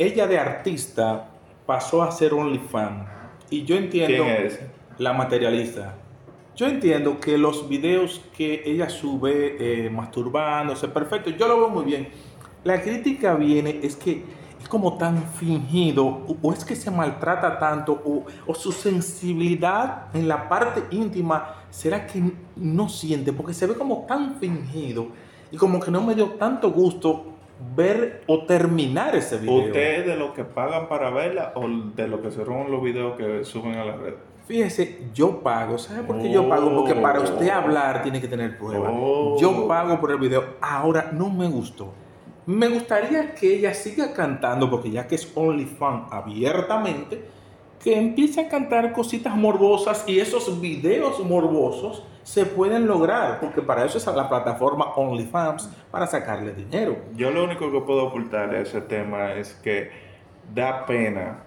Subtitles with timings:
[0.00, 1.28] ella de artista
[1.66, 3.08] pasó a ser OnlyFans.
[3.50, 4.22] Y yo entiendo...
[4.24, 4.60] ¿Quién es?
[4.98, 5.94] La materialista.
[6.54, 11.84] Yo entiendo que los videos que ella sube eh, masturbándose, perfecto, yo lo veo muy
[11.84, 12.08] bien.
[12.62, 14.24] La crítica viene, es que
[14.60, 20.06] es como tan fingido, o, o es que se maltrata tanto, o, o su sensibilidad
[20.14, 22.22] en la parte íntima, ¿será que
[22.56, 23.32] no siente?
[23.32, 25.08] Porque se ve como tan fingido
[25.50, 27.38] y como que no me dio tanto gusto
[27.74, 29.66] ver o terminar ese video.
[29.66, 32.82] ¿Usted es de los que pagan para verla o de los que se roban los
[32.82, 34.14] videos que suben a la red?
[34.46, 35.76] Fíjese, yo pago.
[35.76, 36.74] ¿Sabe por qué yo pago?
[36.74, 38.92] Porque para usted hablar tiene que tener pruebas.
[39.38, 40.42] Yo pago por el video.
[40.60, 41.92] Ahora no me gustó.
[42.46, 47.28] Me gustaría que ella siga cantando, porque ya que es OnlyFans abiertamente,
[47.82, 53.84] que empiece a cantar cositas morbosas y esos videos morbosos se pueden lograr, porque para
[53.84, 56.96] eso es la plataforma OnlyFans, para sacarle dinero.
[57.16, 59.90] Yo lo único que puedo ocultar de ese tema es que
[60.54, 61.44] da pena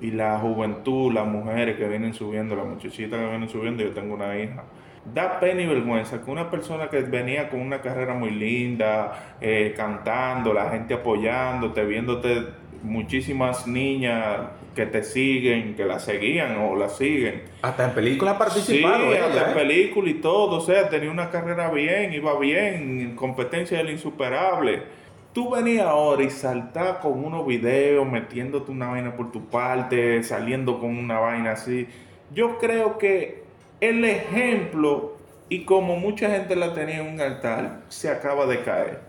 [0.00, 4.14] y la juventud, las mujeres que vienen subiendo, las muchachitas que vienen subiendo, yo tengo
[4.14, 4.64] una hija.
[5.12, 9.74] Da pena y vergüenza que una persona que venía con una carrera muy linda, eh,
[9.76, 12.46] cantando, la gente apoyándote, viéndote,
[12.84, 17.42] muchísimas niñas que te siguen, que la seguían o la siguen.
[17.62, 19.12] Hasta en películas participado.
[19.12, 20.58] Sí, hasta en películas y todo.
[20.58, 26.22] O sea, tenía una carrera bien, iba bien, en competencia del insuperable tú venías ahora
[26.22, 31.52] y saltar con unos videos, metiéndote una vaina por tu parte, saliendo con una vaina
[31.52, 31.88] así.
[32.32, 33.42] Yo creo que
[33.80, 35.16] el ejemplo,
[35.48, 39.00] y como mucha gente la tenía en un altar, se acaba de caer.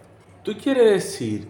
[0.44, 1.48] ¿Tú quieres decir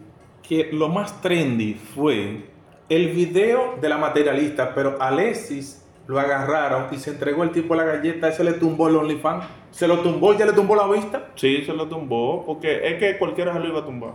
[0.48, 2.44] que lo más trendy fue
[2.90, 7.78] el video de la materialista, pero Alexis lo agarraron y se entregó el tipo a
[7.78, 9.46] la galleta, ese le tumbó el OnlyFans?
[9.72, 11.30] ¿Se lo tumbó ya le tumbó la vista?
[11.36, 14.12] Sí, se lo tumbó, porque es que cualquiera se lo iba a tumbar.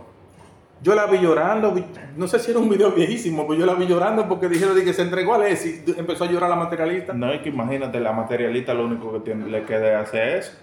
[0.81, 1.75] Yo la vi llorando,
[2.17, 4.93] no sé si era un video viejísimo, pero yo la vi llorando porque dijeron que
[4.93, 7.13] se entregó a y empezó a llorar la materialista.
[7.13, 10.57] No, es que imagínate, la materialista lo único que tiene, le queda hacer es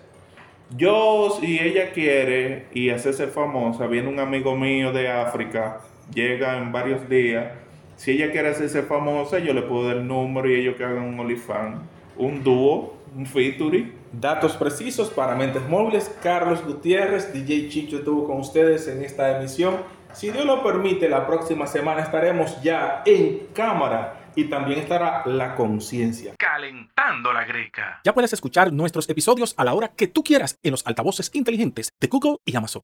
[0.76, 5.80] Yo, si ella quiere y hacerse famosa, viene un amigo mío de África,
[6.12, 7.52] llega en varios días.
[7.96, 11.04] Si ella quiere hacerse famosa, yo le puedo dar el número y ellos que hagan
[11.04, 11.80] un OnlyFans,
[12.18, 13.94] un dúo, un featuring.
[14.12, 16.14] Datos precisos para Mentes Móviles.
[16.22, 19.76] Carlos Gutiérrez, DJ Chicho estuvo con ustedes en esta emisión.
[20.12, 25.56] Si Dios lo permite, la próxima semana estaremos ya en cámara y también estará la
[25.56, 26.34] conciencia.
[26.38, 28.00] Calentando la greca.
[28.04, 31.91] Ya puedes escuchar nuestros episodios a la hora que tú quieras en los altavoces inteligentes
[32.00, 32.77] de Google y Amazon.